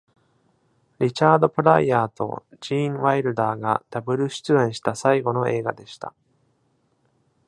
[0.97, 6.15] リチャード・プライアーとジーン・ワイルダーがダブル主演した最後の映画でした。